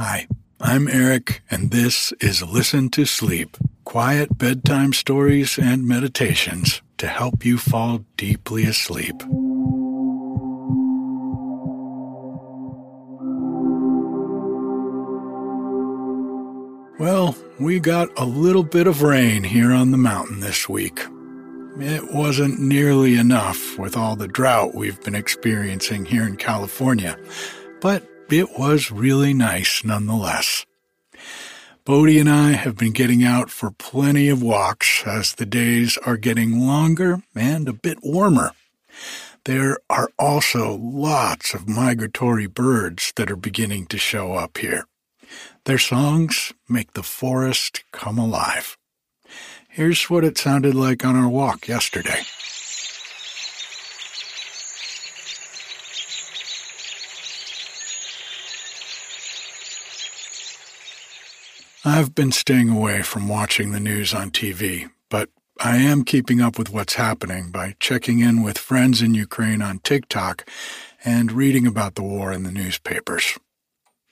[0.00, 0.28] Hi,
[0.60, 7.44] I'm Eric, and this is Listen to Sleep quiet bedtime stories and meditations to help
[7.44, 9.20] you fall deeply asleep.
[17.00, 21.00] Well, we got a little bit of rain here on the mountain this week.
[21.80, 27.18] It wasn't nearly enough with all the drought we've been experiencing here in California,
[27.80, 30.66] but it was really nice nonetheless.
[31.84, 36.18] Bodie and I have been getting out for plenty of walks as the days are
[36.18, 38.52] getting longer and a bit warmer.
[39.44, 44.86] There are also lots of migratory birds that are beginning to show up here.
[45.64, 48.76] Their songs make the forest come alive.
[49.70, 52.22] Here's what it sounded like on our walk yesterday.
[61.88, 66.58] I've been staying away from watching the news on TV, but I am keeping up
[66.58, 70.46] with what's happening by checking in with friends in Ukraine on TikTok
[71.02, 73.38] and reading about the war in the newspapers.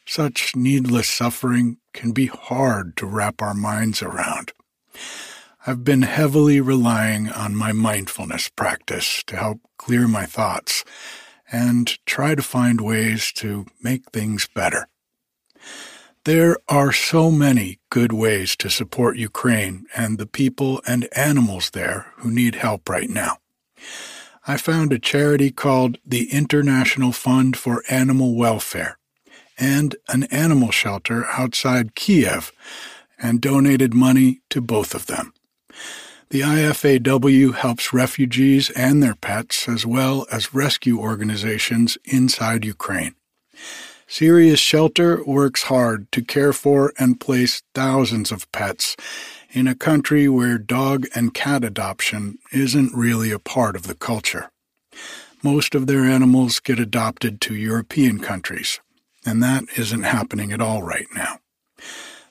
[0.06, 4.52] Such needless suffering can be hard to wrap our minds around.
[5.66, 10.82] I've been heavily relying on my mindfulness practice to help clear my thoughts
[11.52, 14.88] and try to find ways to make things better.
[16.26, 22.12] There are so many good ways to support Ukraine and the people and animals there
[22.16, 23.38] who need help right now.
[24.44, 28.98] I found a charity called the International Fund for Animal Welfare
[29.56, 32.50] and an animal shelter outside Kiev
[33.22, 35.32] and donated money to both of them.
[36.30, 43.14] The IFAW helps refugees and their pets as well as rescue organizations inside Ukraine.
[44.08, 48.96] Sirius Shelter works hard to care for and place thousands of pets
[49.50, 54.50] in a country where dog and cat adoption isn't really a part of the culture.
[55.42, 58.80] Most of their animals get adopted to European countries,
[59.24, 61.40] and that isn't happening at all right now.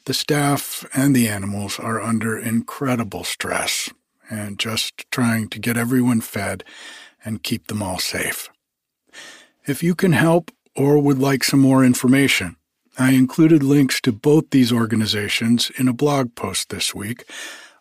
[0.05, 3.89] The staff and the animals are under incredible stress
[4.29, 6.63] and just trying to get everyone fed
[7.23, 8.49] and keep them all safe.
[9.67, 12.55] If you can help or would like some more information,
[12.97, 17.25] I included links to both these organizations in a blog post this week,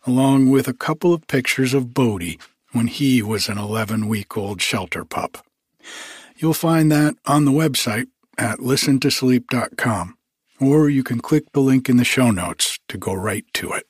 [0.06, 2.38] along with a couple of pictures of Bodie
[2.72, 5.44] when he was an 11 week old shelter pup.
[6.36, 10.18] You'll find that on the website at listentosleep.com,
[10.60, 13.86] or you can click the link in the show notes to go right to it.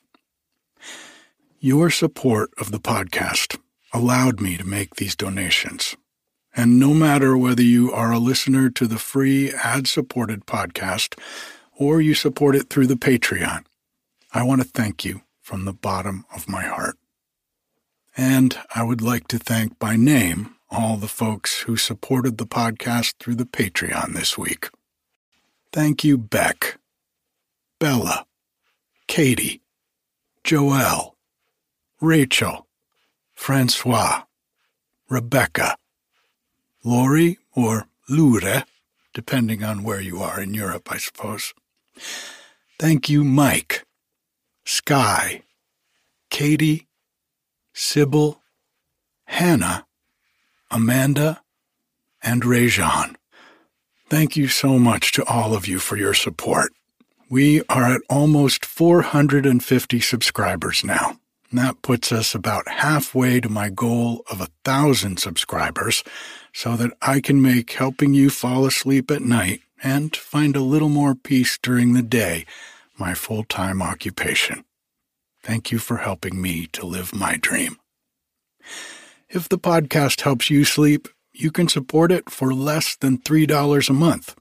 [1.59, 3.57] Your support of the podcast
[3.91, 5.95] allowed me to make these donations.
[6.55, 11.19] And no matter whether you are a listener to the free ad supported podcast
[11.77, 13.65] or you support it through the Patreon,
[14.33, 16.97] I want to thank you from the bottom of my heart.
[18.15, 23.15] And I would like to thank by name all the folks who supported the podcast
[23.19, 24.69] through the Patreon this week.
[25.73, 26.77] Thank you, Beck,
[27.79, 28.25] Bella,
[29.07, 29.61] Katie,
[30.43, 31.11] Joelle,
[31.99, 32.67] Rachel,
[33.33, 34.23] Francois,
[35.09, 35.75] Rebecca,
[36.85, 38.63] Lori, or Lure,
[39.11, 41.53] depending on where you are in Europe, I suppose.
[42.77, 43.85] Thank you, Mike,
[44.65, 45.41] Sky,
[46.29, 46.87] Katie,
[47.73, 48.39] Sybil,
[49.25, 49.87] Hannah,
[50.69, 51.41] Amanda,
[52.21, 53.15] and Rajan.
[54.07, 56.71] Thank you so much to all of you for your support.
[57.29, 61.17] We are at almost 450 subscribers now.
[61.55, 66.03] That puts us about halfway to my goal of a thousand subscribers
[66.53, 70.89] so that I can make helping you fall asleep at night and find a little
[70.89, 72.45] more peace during the day
[72.97, 74.65] my full time occupation.
[75.43, 77.77] Thank you for helping me to live my dream.
[79.29, 83.93] If the podcast helps you sleep, you can support it for less than $3 a
[83.93, 84.35] month.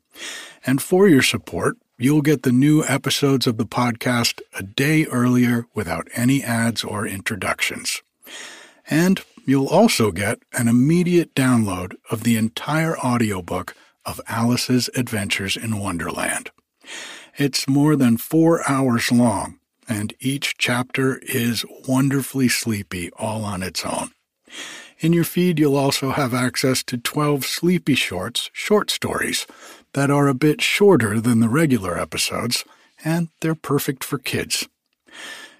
[0.66, 5.67] And for your support, you'll get the new episodes of the podcast a day earlier
[5.75, 8.02] without any ads or introductions.
[8.91, 13.75] And you'll also get an immediate download of the entire audiobook
[14.05, 16.50] of Alice's Adventures in Wonderland.
[17.37, 19.58] It's more than four hours long,
[19.88, 24.11] and each chapter is wonderfully sleepy all on its own.
[25.00, 29.47] In your feed, you'll also have access to 12 Sleepy Shorts short stories
[29.94, 32.64] that are a bit shorter than the regular episodes,
[33.05, 34.69] and they're perfect for kids.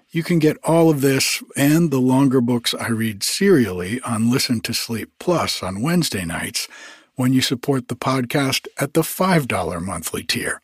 [0.09, 4.61] You can get all of this and the longer books I read serially on Listen
[4.61, 6.69] to Sleep Plus on Wednesday nights
[7.15, 10.61] when you support the podcast at the $5 monthly tier.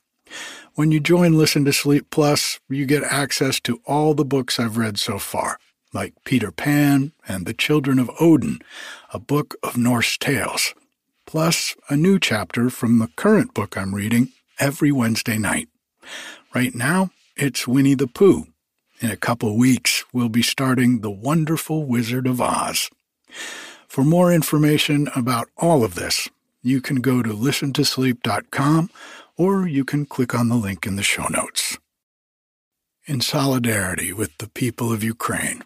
[0.75, 4.77] When you join Listen to Sleep Plus, you get access to all the books I've
[4.77, 5.57] read so far,
[5.93, 8.59] like Peter Pan and The Children of Odin,
[9.13, 10.73] a book of Norse tales,
[11.31, 15.69] plus a new chapter from the current book I'm reading every Wednesday night.
[16.53, 18.47] Right now, it's Winnie the Pooh.
[18.99, 22.89] In a couple weeks, we'll be starting The Wonderful Wizard of Oz.
[23.87, 26.27] For more information about all of this,
[26.61, 28.89] you can go to listentosleep.com
[29.37, 31.77] or you can click on the link in the show notes.
[33.05, 35.63] In solidarity with the people of Ukraine,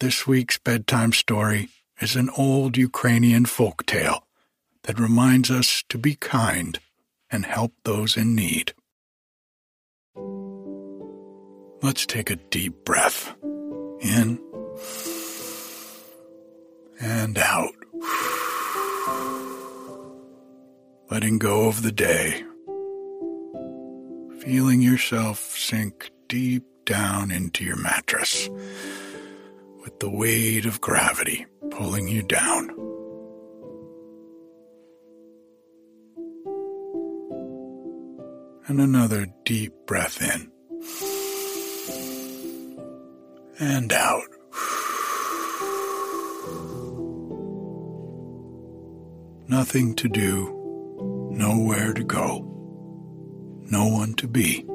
[0.00, 1.68] this week's bedtime story
[2.00, 4.22] is an old Ukrainian folk tale
[4.88, 6.80] that reminds us to be kind
[7.30, 8.72] and help those in need.
[11.82, 13.36] Let's take a deep breath
[14.00, 14.40] in
[16.98, 17.74] and out.
[21.10, 22.42] Letting go of the day.
[24.40, 28.48] Feeling yourself sink deep down into your mattress
[29.82, 32.77] with the weight of gravity pulling you down.
[38.68, 40.52] And another deep breath in
[43.58, 44.28] and out.
[49.48, 52.40] Nothing to do, nowhere to go,
[53.70, 54.66] no one to be.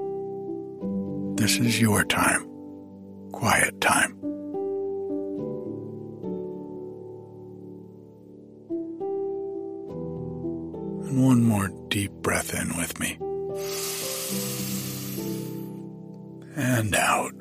[1.35, 2.49] This is your time,
[3.31, 4.17] quiet time.
[11.05, 13.19] And one more deep breath in with me.
[16.55, 17.33] And out.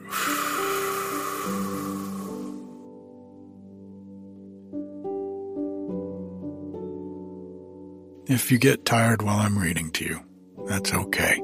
[8.29, 10.21] If you get tired while I'm reading to you,
[10.67, 11.43] that's okay.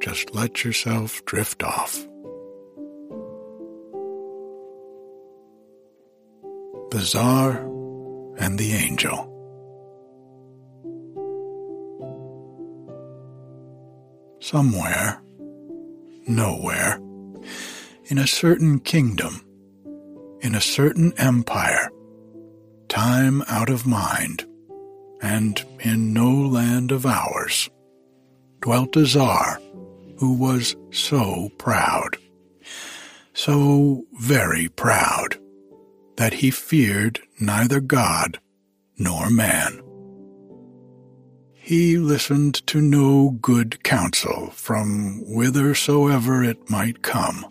[0.00, 1.94] Just let yourself drift off.
[6.90, 7.58] The Tsar
[8.38, 9.27] and the Angel.
[14.50, 15.20] Somewhere,
[16.26, 16.98] nowhere,
[18.06, 19.44] in a certain kingdom,
[20.40, 21.90] in a certain empire,
[22.88, 24.46] time out of mind,
[25.20, 27.68] and in no land of ours,
[28.62, 29.60] dwelt a czar
[30.16, 32.16] who was so proud,
[33.34, 35.36] so very proud,
[36.16, 38.40] that he feared neither God
[38.96, 39.82] nor man.
[41.68, 47.44] He listened to no good counsel from whithersoever it might come,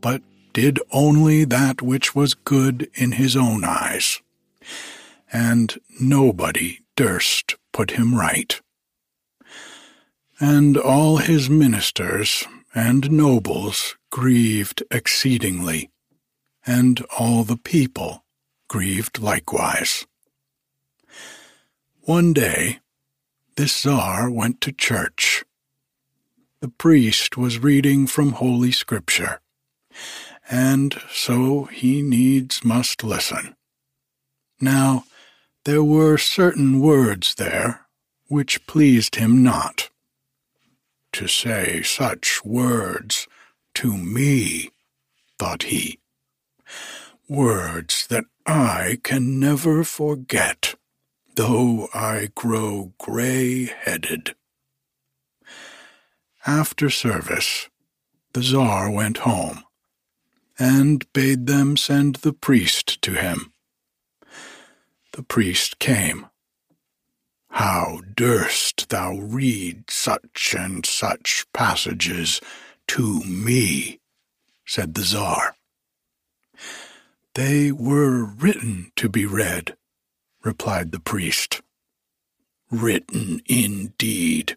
[0.00, 0.22] but
[0.54, 4.22] did only that which was good in his own eyes
[5.30, 8.58] and nobody durst put him right.
[10.40, 12.42] And all his ministers
[12.74, 15.90] and nobles grieved exceedingly,
[16.66, 18.24] and all the people
[18.66, 20.06] grieved likewise.
[22.06, 22.78] One day,
[23.56, 25.44] this czar went to church.
[26.60, 29.40] The priest was reading from Holy Scripture,
[30.48, 33.56] and so he needs must listen.
[34.60, 35.02] Now,
[35.64, 37.88] there were certain words there
[38.28, 39.90] which pleased him not.
[41.14, 43.26] To say such words
[43.74, 44.70] to me,
[45.40, 45.98] thought he,
[47.28, 50.76] words that I can never forget,
[51.36, 54.34] though I grow gray-headed.
[56.46, 57.68] After service,
[58.32, 59.64] the Czar went home,
[60.58, 63.52] and bade them send the priest to him
[65.16, 66.26] the priest came.
[67.48, 72.40] How durst thou read such and such passages
[72.88, 73.98] to me?
[74.66, 75.56] said the Czar.
[77.34, 79.75] They were written to be read,
[80.46, 81.60] replied the priest.
[82.70, 84.56] Written indeed.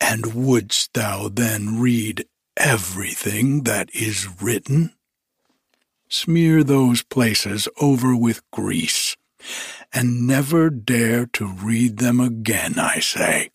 [0.00, 2.26] And wouldst thou then read
[2.56, 4.94] everything that is written?
[6.08, 9.16] Smear those places over with grease
[9.92, 13.50] and never dare to read them again, I say.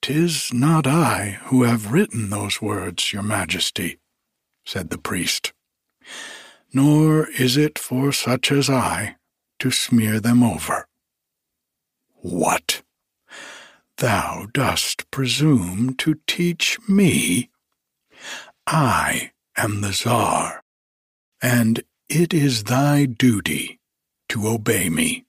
[0.00, 3.98] Tis not I who have written those words, your majesty,
[4.64, 5.52] said the priest,
[6.72, 9.16] nor is it for such as I
[9.58, 10.86] to smear them over.
[12.16, 12.82] What?
[13.98, 17.50] Thou dost presume to teach me?
[18.66, 20.62] I am the Czar,
[21.40, 23.80] and it is thy duty
[24.28, 25.24] to obey me.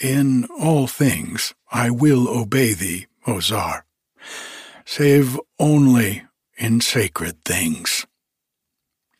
[0.00, 3.84] In all things I will obey thee, O Tsar,
[4.86, 6.22] save only
[6.56, 8.06] in sacred things.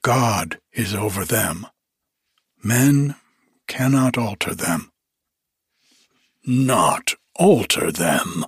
[0.02, 1.66] God is over them.
[2.62, 3.16] Men
[3.66, 4.92] cannot alter them.
[6.44, 8.44] Not alter them,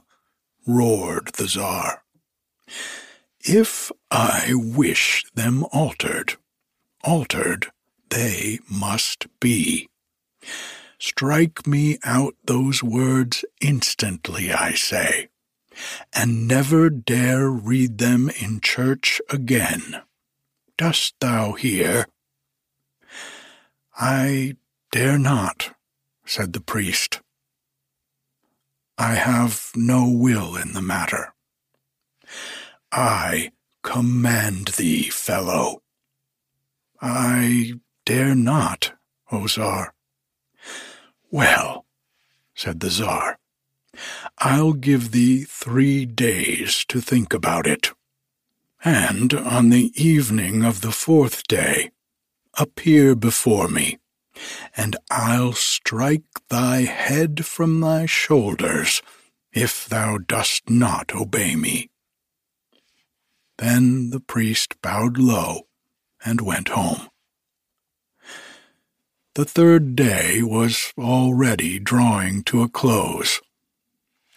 [0.66, 2.02] roared the Tsar.
[3.40, 6.36] If I wish them altered,
[7.02, 7.72] altered
[8.10, 9.88] they must be.
[10.98, 15.28] Strike me out those words instantly, I say,
[16.12, 20.02] and never dare read them in church again.
[20.78, 22.06] Dost thou hear?
[24.04, 24.56] I
[24.90, 25.76] dare not,
[26.26, 27.20] said the priest.
[28.98, 31.34] I have no will in the matter.
[32.90, 33.52] I
[33.84, 35.82] command thee, fellow.
[37.00, 38.92] I dare not,
[39.30, 39.94] O Tsar.
[41.30, 41.86] Well,
[42.56, 43.38] said the Tsar,
[44.38, 47.92] I'll give thee three days to think about it.
[48.84, 51.92] And on the evening of the fourth day,
[52.58, 53.98] appear before me,
[54.76, 59.02] and I'll strike thy head from thy shoulders
[59.52, 61.90] if thou dost not obey me.
[63.58, 65.68] Then the priest bowed low
[66.24, 67.08] and went home.
[69.34, 73.40] The third day was already drawing to a close,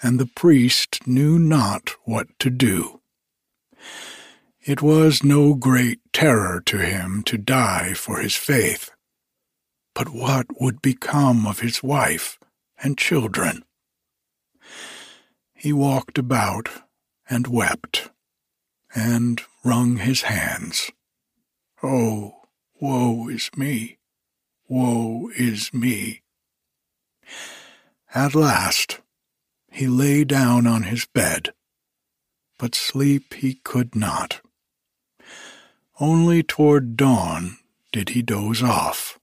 [0.01, 3.01] and the priest knew not what to do.
[4.67, 8.89] It was no great terror to him to die for his faith,
[9.93, 12.39] but what would become of his wife
[12.81, 13.63] and children?
[15.53, 16.69] He walked about
[17.29, 18.09] and wept,
[18.95, 20.89] and wrung his hands.
[21.83, 22.33] Oh,
[22.81, 23.99] woe is me!
[24.67, 26.23] Woe is me.
[28.15, 28.99] At last
[29.71, 31.53] he lay down on his bed,
[32.57, 34.41] but sleep he could not.
[35.99, 37.57] Only toward dawn
[37.91, 39.17] did he doze off.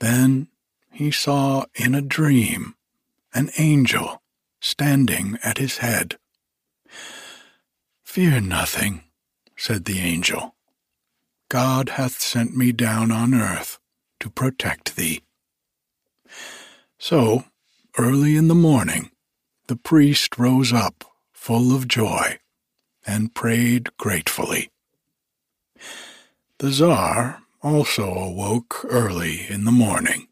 [0.00, 0.48] Then
[0.90, 2.74] he saw in a dream
[3.32, 4.22] an angel
[4.60, 6.18] standing at his head.
[8.02, 9.04] Fear nothing,
[9.56, 10.54] said the angel.
[11.48, 13.78] God hath sent me down on earth
[14.20, 15.22] to protect thee.
[16.98, 17.44] So,
[17.98, 19.10] early in the morning,
[19.68, 22.38] the priest rose up full of joy
[23.06, 24.70] and prayed gratefully.
[26.64, 30.28] The Tsar also awoke early in the morning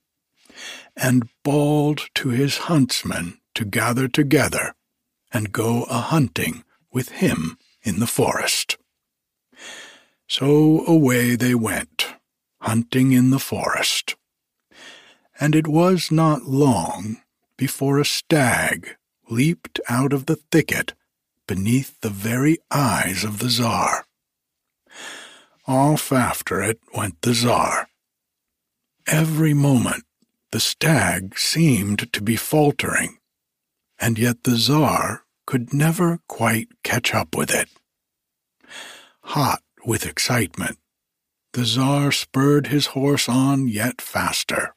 [0.96, 4.74] and bawled to his huntsmen to gather together
[5.30, 8.78] and go a hunting with him in the forest.
[10.26, 12.14] So away they went
[12.62, 14.16] hunting in the forest.
[15.38, 17.20] And it was not long
[17.58, 18.96] before a stag
[19.28, 20.94] leaped out of the thicket
[21.46, 24.06] beneath the very eyes of the Tsar.
[25.66, 27.88] Off after it went the Tsar.
[29.07, 30.04] Every moment
[30.50, 33.19] the stag seemed to be faltering,
[33.99, 37.69] and yet the Tsar could never quite catch up with it.
[39.23, 40.78] Hot with excitement,
[41.52, 44.75] the Tsar spurred his horse on yet faster.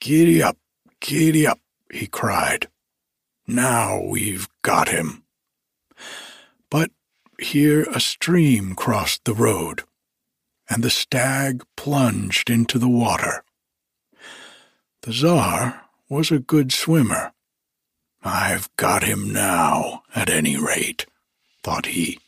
[0.00, 0.56] Giddy up,
[1.00, 1.60] giddy up,
[1.92, 2.68] he cried.
[3.46, 5.24] Now we've got him.
[6.70, 6.90] But
[7.42, 9.82] here a stream crossed the road,
[10.68, 13.44] and the stag plunged into the water.
[15.02, 17.32] The Tsar was a good swimmer.
[18.22, 21.06] I've got him now, at any rate,
[21.62, 22.20] thought he.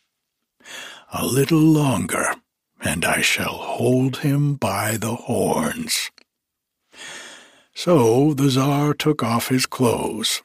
[1.12, 2.34] A little longer,
[2.82, 6.10] and I shall hold him by the horns.
[7.74, 10.42] So the Tsar took off his clothes,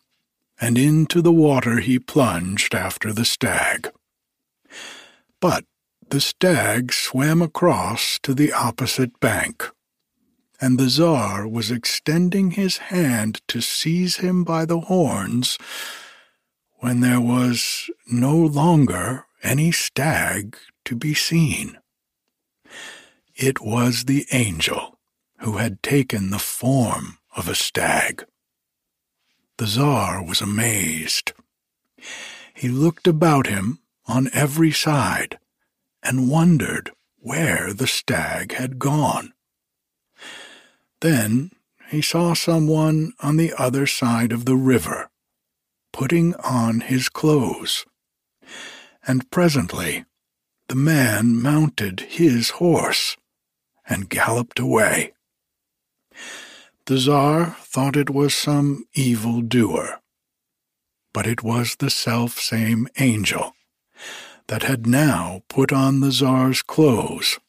[0.61, 3.89] and into the water he plunged after the stag.
[5.41, 5.65] But
[6.09, 9.69] the stag swam across to the opposite bank,
[10.59, 15.57] and the Tsar was extending his hand to seize him by the horns
[16.79, 21.77] when there was no longer any stag to be seen.
[23.35, 24.99] It was the angel
[25.39, 28.25] who had taken the form of a stag.
[29.57, 31.33] The Tsar was amazed.
[32.53, 35.37] He looked about him on every side
[36.01, 39.31] and wondered where the stag had gone.
[41.01, 41.51] Then
[41.89, 45.09] he saw someone on the other side of the river,
[45.93, 47.85] putting on his clothes,
[49.07, 50.05] and presently
[50.69, 53.15] the man mounted his horse
[53.87, 55.13] and galloped away.
[56.85, 59.99] The Tsar thought it was some evil doer,
[61.13, 63.53] but it was the self same angel
[64.47, 67.39] that had now put on the Tsar's clothes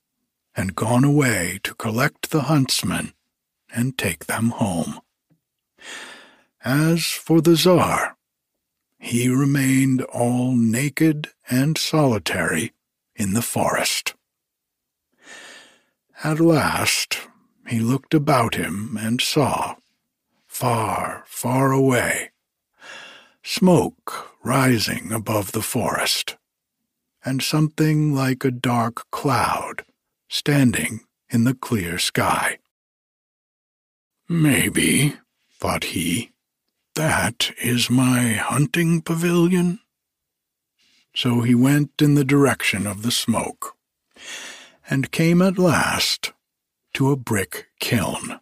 [0.54, 3.14] and gone away to collect the huntsmen
[3.74, 5.00] and take them home.
[6.64, 8.16] As for the Tsar,
[8.98, 12.72] he remained all naked and solitary
[13.16, 14.14] in the forest.
[16.22, 17.18] At last
[17.66, 19.76] he looked about him and saw,
[20.46, 22.32] far, far away,
[23.42, 26.36] smoke rising above the forest,
[27.24, 29.84] and something like a dark cloud
[30.28, 32.58] standing in the clear sky.
[34.28, 35.14] Maybe,
[35.52, 36.30] thought he,
[36.94, 39.80] that is my hunting pavilion.
[41.14, 43.76] So he went in the direction of the smoke,
[44.88, 46.32] and came at last
[46.94, 48.40] to a brick kiln.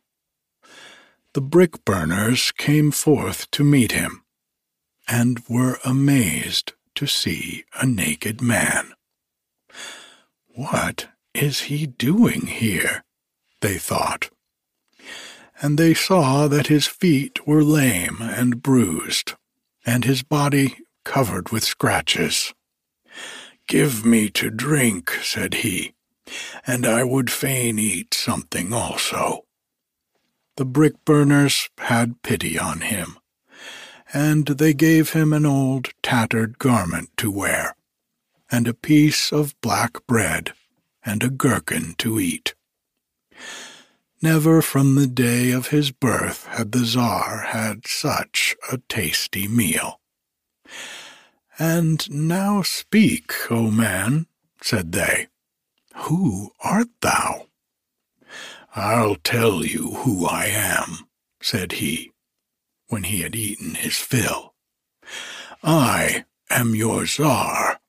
[1.35, 4.23] The brick burners came forth to meet him,
[5.07, 8.93] and were amazed to see a naked man.
[10.49, 13.05] What is he doing here?
[13.61, 14.31] they thought
[15.61, 19.35] and they saw that his feet were lame and bruised,
[19.85, 22.55] and his body covered with scratches.
[23.67, 25.95] Give me to drink, said he,
[26.67, 29.45] and I would fain eat something also.
[30.57, 33.19] The brick burners had pity on him,
[34.13, 37.77] and they gave him an old tattered garment to wear,
[38.51, 40.53] and a piece of black bread,
[41.05, 42.55] and a gherkin to eat.
[44.21, 50.01] Never from the day of his birth had the Tsar had such a tasty meal.
[51.59, 54.27] And now speak, O man,
[54.61, 55.29] said they.
[55.95, 57.47] Who art thou?
[58.75, 61.09] I'll tell you who I am,
[61.41, 62.13] said he,
[62.89, 64.55] when he had eaten his fill.
[65.63, 67.81] I am your Tsar.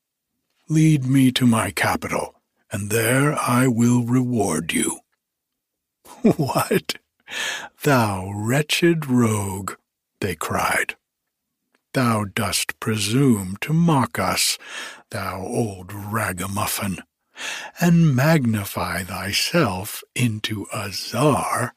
[0.68, 2.34] Lead me to my capital,
[2.70, 5.00] and there I will reward you.
[6.36, 6.96] What?
[7.82, 9.72] Thou wretched rogue,
[10.20, 10.96] they cried.
[11.92, 14.58] Thou dost presume to mock us,
[15.10, 16.98] thou old ragamuffin,
[17.80, 21.74] and magnify thyself into a czar.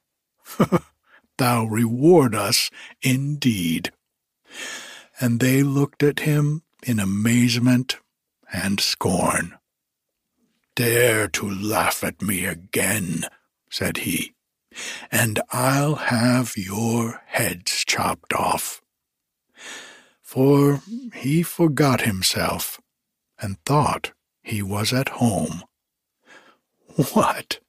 [1.38, 2.70] thou reward us
[3.02, 3.92] indeed.
[5.20, 7.98] And they looked at him in amazement
[8.52, 9.56] and scorn.
[10.76, 13.26] Dare to laugh at me again,
[13.70, 14.34] said he,
[15.12, 18.82] and I'll have your heads chopped off.
[20.22, 20.82] For
[21.14, 22.80] he forgot himself
[23.40, 25.64] and thought he was at home.
[27.14, 27.60] What?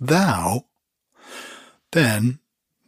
[0.00, 0.66] Thou?
[1.92, 2.38] Then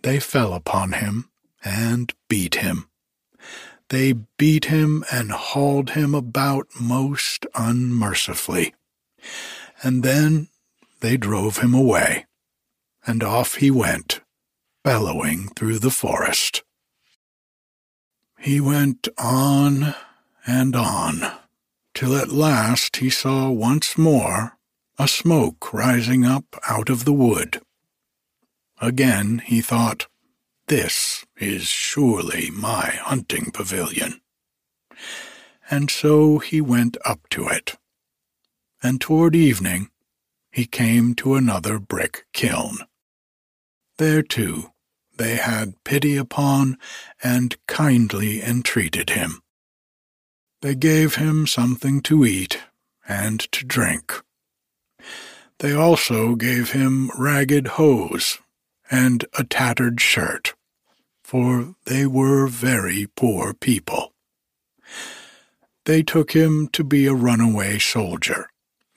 [0.03, 1.31] they fell upon him
[1.65, 2.89] and beat him.
[3.89, 8.75] They beat him and hauled him about most unmercifully,
[9.83, 10.49] and then
[11.01, 12.27] they drove him away
[13.07, 14.21] and off he went,
[14.85, 16.63] bellowing through the forest.
[18.39, 19.95] He went on
[20.47, 21.33] and on,
[21.95, 24.57] till at last he saw once more
[24.99, 27.61] a smoke rising up out of the wood.
[28.81, 30.07] Again he thought,
[30.67, 34.23] This is surely my hunting pavilion.
[35.71, 37.77] And so he went up to it.
[38.83, 39.91] And toward evening
[40.51, 42.79] he came to another brick kiln.
[43.99, 44.73] There, too,
[45.17, 46.79] they had pity upon
[47.23, 49.43] and kindly entreated him.
[50.63, 52.63] They gave him something to eat
[53.07, 54.23] and to drink.
[55.59, 58.39] They also gave him ragged hose
[58.91, 60.55] and a tattered shirt,
[61.23, 64.13] for they were very poor people.
[65.85, 68.49] They took him to be a runaway soldier,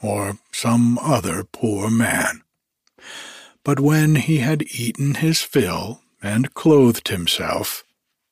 [0.02, 2.42] or some other poor man.
[3.64, 7.84] But when he had eaten his fill and clothed himself,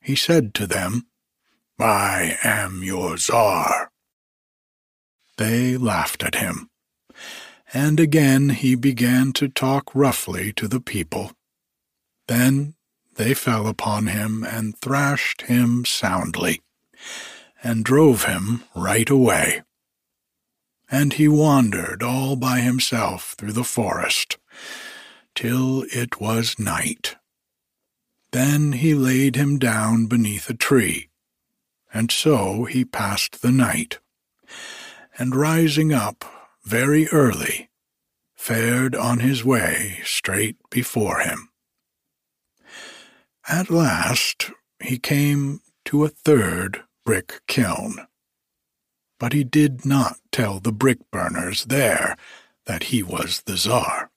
[0.02, 1.06] he said to them,
[1.80, 3.92] I am your Tsar.
[5.38, 6.70] They laughed at him,
[7.74, 11.32] and again he began to talk roughly to the people.
[12.32, 12.76] Then
[13.16, 16.62] they fell upon him and thrashed him soundly,
[17.62, 19.64] and drove him right away.
[20.90, 24.38] And he wandered all by himself through the forest,
[25.36, 27.18] till it was night.
[28.32, 31.10] Then he laid him down beneath a tree,
[31.94, 34.00] and so he passed the night,
[35.20, 36.24] and rising up
[36.64, 37.70] very early,
[38.36, 41.50] fared on his way straight before him.
[43.52, 48.08] At last he came to a third brick kiln.
[49.20, 52.16] But he did not tell the brick burners there
[52.66, 54.10] that he was the Czar.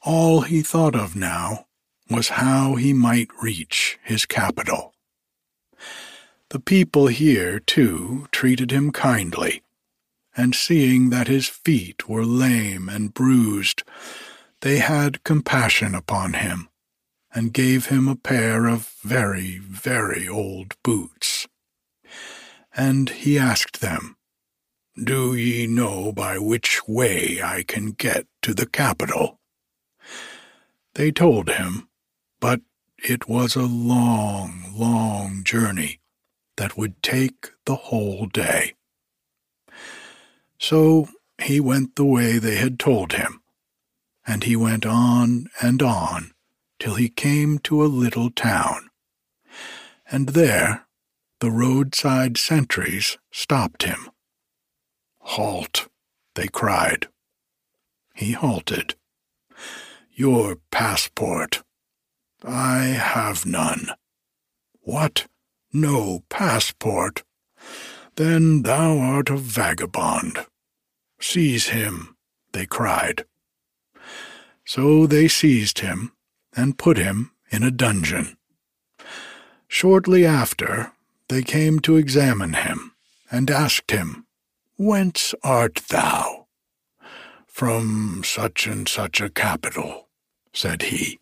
[0.00, 1.66] All he thought of now
[2.08, 4.94] was how he might reach his capital.
[6.48, 9.62] The people here, too, treated him kindly,
[10.34, 13.82] and seeing that his feet were lame and bruised,
[14.62, 16.70] they had compassion upon him,
[17.34, 21.48] and gave him a pair of very, very old boots.
[22.76, 24.16] And he asked them,
[25.02, 29.40] Do ye know by which way I can get to the capital?
[30.94, 31.88] They told him,
[32.38, 32.60] but
[32.98, 36.00] it was a long, long journey
[36.56, 38.74] that would take the whole day.
[40.58, 41.08] So
[41.42, 43.42] he went the way they had told him,
[44.24, 46.33] and he went on and on
[46.78, 48.88] till he came to a little town.
[50.10, 50.86] And there
[51.44, 54.08] the roadside sentries stopped him.
[55.18, 55.88] Halt,
[56.34, 57.08] they cried.
[58.14, 58.94] He halted.
[60.10, 61.62] Your passport.
[62.42, 63.88] I have none.
[64.80, 65.26] What?
[65.70, 67.24] No passport?
[68.16, 70.46] Then thou art a vagabond.
[71.20, 72.16] Seize him,
[72.52, 73.24] they cried.
[74.64, 76.12] So they seized him
[76.56, 78.36] and put him in a dungeon.
[79.68, 80.92] Shortly after,
[81.28, 82.92] they came to examine him
[83.30, 84.26] and asked him,
[84.76, 86.46] Whence art thou?
[87.46, 90.08] From such and such a capital,
[90.52, 91.20] said he.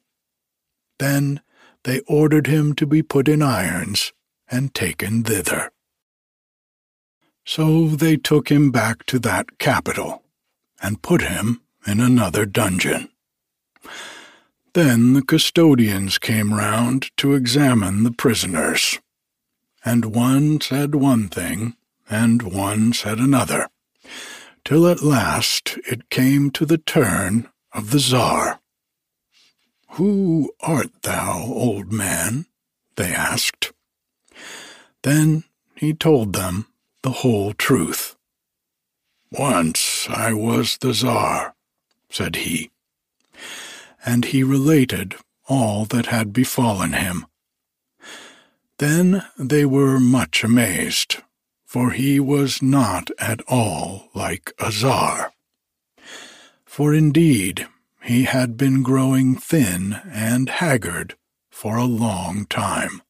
[0.98, 1.40] Then
[1.84, 4.12] they ordered him to be put in irons
[4.50, 5.70] and taken thither.
[7.44, 10.22] So they took him back to that capital
[10.80, 13.08] and put him in another dungeon.
[14.74, 18.98] Then the custodians came round to examine the prisoners,
[19.84, 21.76] and one said one thing,
[22.08, 23.68] and one said another,
[24.64, 28.60] till at last it came to the turn of the Czar.
[29.96, 32.46] Who art thou, old man?
[32.96, 33.72] they asked.
[35.02, 36.66] Then he told them
[37.02, 38.16] the whole truth.
[39.30, 41.54] Once I was the Czar,
[42.08, 42.71] said he.
[44.04, 45.16] And he related
[45.48, 47.26] all that had befallen him.
[48.78, 51.22] Then they were much amazed,
[51.64, 55.32] for he was not at all like a Czar.
[56.64, 57.68] For indeed
[58.02, 61.14] he had been growing thin and haggard
[61.50, 63.02] for a long time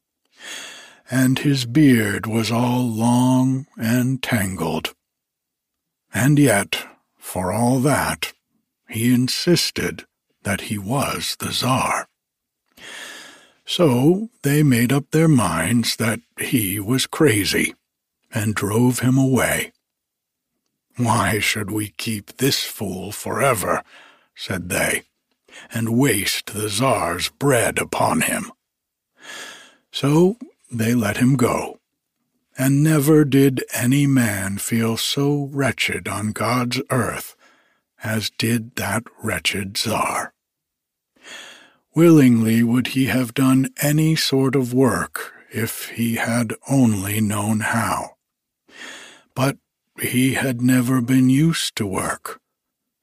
[1.12, 4.94] and his beard was all long and tangled.
[6.14, 6.86] And yet,
[7.18, 8.32] for all that,
[8.88, 10.06] he insisted
[10.42, 12.06] that he was the Czar.
[13.64, 17.74] So they made up their minds that he was crazy,
[18.34, 19.72] and drove him away.
[20.96, 23.82] Why should we keep this fool forever,
[24.34, 25.04] said they,
[25.72, 28.52] and waste the Czar's bread upon him?
[29.90, 30.36] So
[30.70, 31.78] they let him go.
[32.58, 37.34] And never did any man feel so wretched on God's earth
[38.02, 40.34] as did that wretched Czar.
[41.94, 48.16] Willingly would he have done any sort of work if he had only known how.
[49.34, 49.58] But
[50.00, 52.40] he had never been used to work,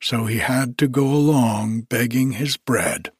[0.02, 3.12] so he had to go along begging his bread,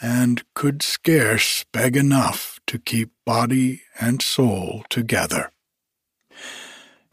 [0.00, 5.50] and could scarce beg enough to keep body and soul together.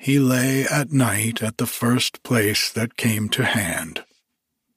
[0.05, 4.05] He lay at night at the first place that came to hand,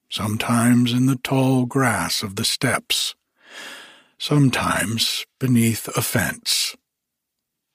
[0.08, 3.14] sometimes in the tall grass of the steppes,
[4.16, 6.74] sometimes beneath a fence.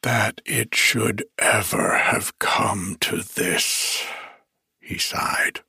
[0.02, 4.04] That it should ever have come to this,
[4.82, 5.60] he sighed.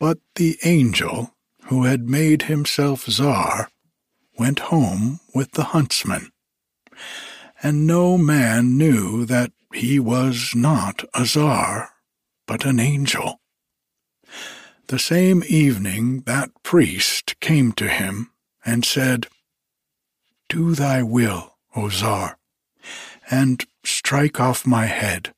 [0.00, 1.34] But the angel,
[1.64, 3.70] who had made himself czar,
[4.38, 6.32] went home with the huntsman,
[7.62, 11.90] and no man knew that he was not a czar,
[12.46, 13.40] but an angel.
[14.88, 18.30] The same evening that priest came to him
[18.64, 19.26] and said,
[20.48, 22.38] Do thy will, O czar,
[23.30, 25.34] and strike off my head,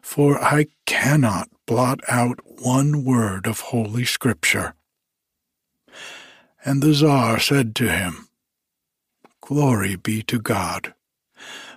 [0.00, 4.74] for I cannot blot out one word of Holy Scripture.
[6.64, 8.28] And the czar said to him,
[9.40, 10.94] Glory be to God,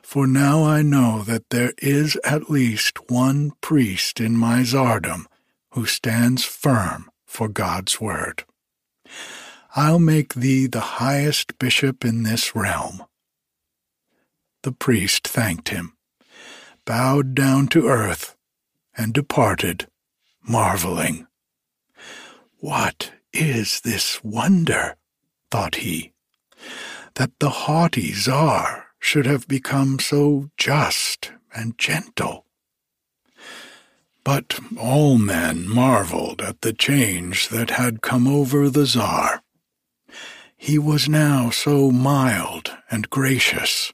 [0.02, 5.26] for now I know that there is at least one priest in my tsardom
[5.72, 8.46] who stands firm for God's word.
[9.76, 13.04] I'll make thee the highest bishop in this realm.
[14.64, 15.94] the priest thanked him,
[16.86, 18.36] bowed down to earth,
[18.98, 19.88] and departed,
[20.42, 21.28] marveling.
[22.60, 24.96] What is this wonder?
[25.52, 26.14] thought he,
[27.16, 32.44] that the haughty Czar should have become so just and gentle.
[34.24, 39.44] But all men marveled at the change that had come over the Czar.
[40.58, 43.94] He was now so mild and gracious,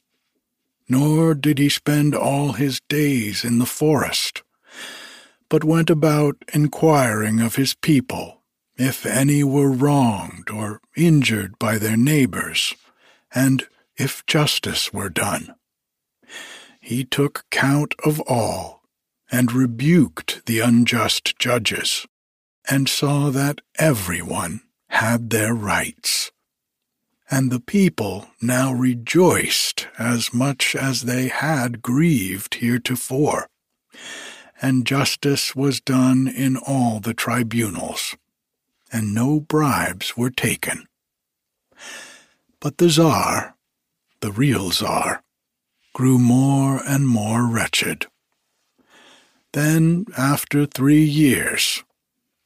[0.87, 4.43] nor did he spend all his days in the forest,
[5.49, 8.43] but went about inquiring of his people
[8.77, 12.73] if any were wronged or injured by their neighbors,
[13.35, 15.55] and if justice were done.
[16.79, 18.81] He took count of all
[19.31, 22.05] and rebuked the unjust judges,
[22.69, 26.31] and saw that everyone had their rights.
[27.29, 33.47] And the people now rejoiced as much as they had grieved heretofore,
[34.61, 38.17] and justice was done in all the tribunals,
[38.91, 40.87] and no bribes were taken.
[42.59, 43.55] But the Czar,
[44.21, 45.23] the real Czar,
[45.93, 48.07] grew more and more wretched
[49.53, 51.83] then, after three years,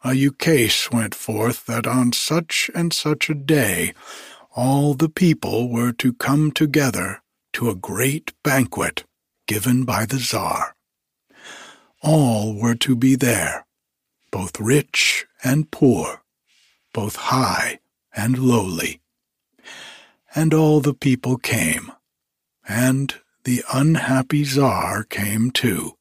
[0.03, 3.93] a ukase went forth that on such and such a day
[4.55, 7.21] all the people were to come together
[7.53, 9.03] to a great banquet
[9.47, 10.75] given by the Czar.
[12.01, 13.65] All were to be there,
[14.31, 16.23] both rich and poor,
[16.93, 17.79] both high
[18.15, 19.01] and lowly.
[20.35, 21.91] And all the people came,
[22.67, 25.95] and the unhappy Czar came too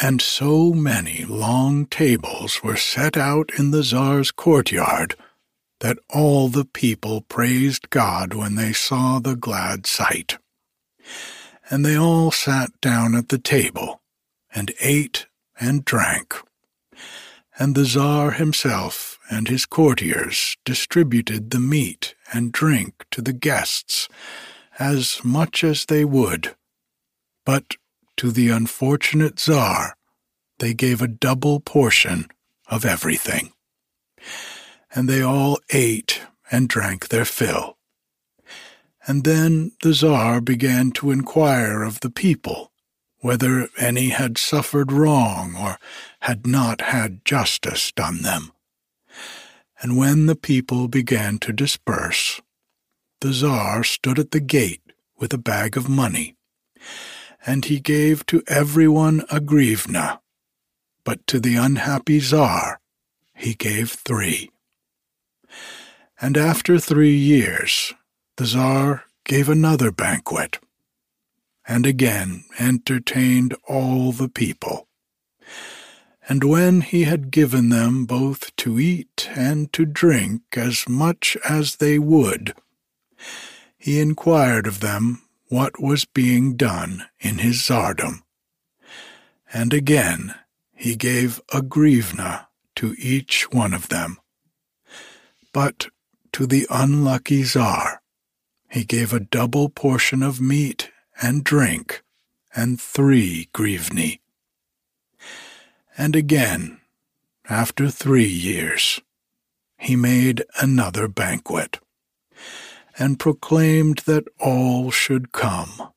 [0.00, 5.16] and so many long tables were set out in the Tsar's courtyard
[5.80, 10.38] that all the people praised God when they saw the glad sight.
[11.70, 14.00] And they all sat down at the table,
[14.54, 15.26] and ate
[15.60, 16.34] and drank.
[17.58, 24.08] And the Tsar himself and his courtiers distributed the meat and drink to the guests
[24.78, 26.54] as much as they would.
[27.44, 27.76] But
[28.18, 29.96] to the unfortunate Czar,
[30.58, 32.28] they gave a double portion
[32.68, 33.52] of everything.
[34.94, 37.76] And they all ate and drank their fill.
[39.06, 42.72] And then the Czar began to inquire of the people
[43.20, 45.78] whether any had suffered wrong or
[46.20, 48.52] had not had justice done them.
[49.80, 52.40] And when the people began to disperse,
[53.20, 54.82] the Czar stood at the gate
[55.16, 56.36] with a bag of money
[57.46, 60.20] and he gave to everyone a grivna,
[61.04, 62.80] but to the unhappy Czar
[63.34, 64.50] he gave three.
[66.20, 67.94] And after three years,
[68.36, 70.58] the Czar gave another banquet,
[71.66, 74.87] and again entertained all the people.
[76.28, 81.76] And when he had given them both to eat and to drink as much as
[81.76, 82.54] they would,
[83.78, 88.22] he inquired of them what was being done in his tsardom.
[89.52, 90.34] And again
[90.74, 94.18] he gave a grivna to each one of them.
[95.54, 95.88] But
[96.32, 98.02] to the unlucky czar
[98.68, 100.90] he gave a double portion of meat
[101.22, 102.02] and drink
[102.54, 104.20] and three grivni.
[105.98, 106.80] And again,
[107.48, 109.00] after three years,
[109.78, 111.80] he made another banquet
[112.96, 115.90] and proclaimed that all should come,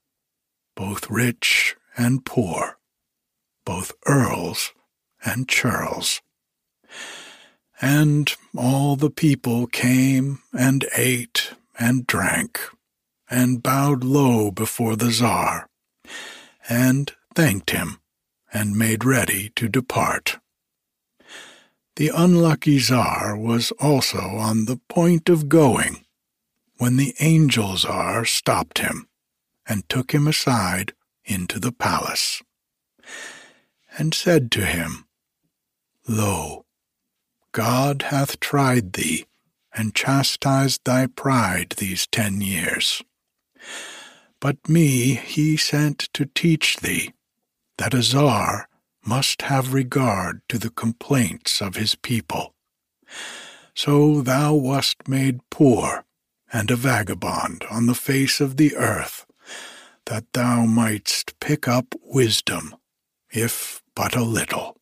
[0.76, 2.80] both rich and poor,
[3.64, 4.74] both earls
[5.24, 6.22] and churls.
[7.80, 12.60] And all the people came and ate and drank,
[13.30, 15.68] and bowed low before the Czar,
[16.68, 18.01] and thanked him,
[18.54, 20.40] and made ready to depart.
[21.96, 26.06] The unlucky Czar was also on the point of going
[26.78, 29.08] when the angel Czar stopped him
[29.68, 30.94] and took him aside
[31.26, 32.42] into the palace,
[33.98, 35.06] and said to him,
[36.08, 36.66] Lo,
[37.52, 39.26] God hath tried thee,
[39.74, 43.02] and chastised thy pride these ten years.
[44.40, 47.14] But me he sent to teach thee
[47.82, 48.70] that a czar
[49.04, 52.54] must have regard to the complaints of his people.
[53.74, 56.06] So thou wast made poor
[56.54, 59.26] and a vagabond on the face of the earth,
[60.06, 62.76] that thou mightst pick up wisdom,
[63.32, 64.78] if but a little.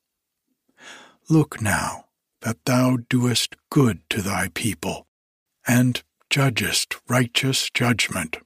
[1.30, 2.08] Look now
[2.42, 5.08] that thou doest good to thy people,
[5.66, 8.40] and judgest righteous judgment,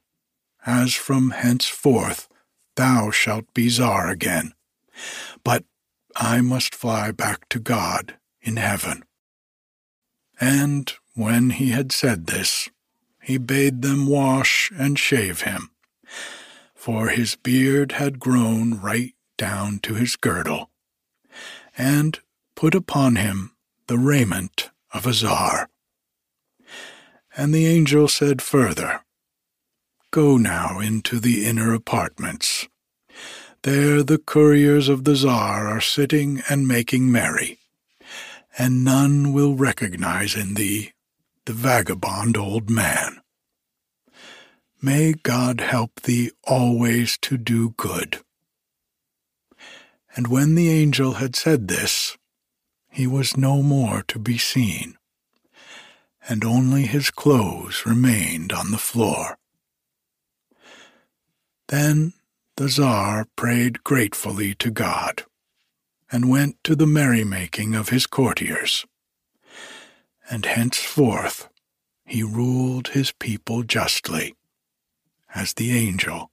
[0.64, 2.28] as from henceforth
[2.76, 4.52] thou shalt be czar again.
[5.42, 5.64] But
[6.16, 9.04] I must fly back to God in heaven.
[10.40, 12.68] And when he had said this,
[13.22, 15.70] he bade them wash and shave him,
[16.74, 20.70] for his beard had grown right down to his girdle,
[21.78, 22.20] and
[22.54, 23.52] put upon him
[23.86, 25.68] the raiment of a czar.
[27.36, 29.03] And the angel said further,
[30.14, 32.68] Go now into the inner apartments.
[33.62, 37.58] There the couriers of the Czar are sitting and making merry,
[38.56, 40.92] and none will recognize in thee
[41.46, 43.22] the vagabond old man.
[44.80, 48.20] May God help thee always to do good.
[50.14, 52.16] And when the angel had said this,
[52.88, 54.96] he was no more to be seen,
[56.28, 59.38] and only his clothes remained on the floor.
[61.68, 62.12] Then
[62.56, 65.24] the Tsar prayed gratefully to God
[66.12, 68.84] and went to the merrymaking of his courtiers.
[70.30, 71.48] And henceforth
[72.04, 74.34] he ruled his people justly,
[75.34, 76.30] as the angel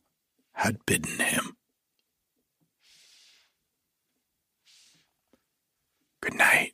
[0.54, 1.56] had bidden him.
[6.22, 6.74] Good night.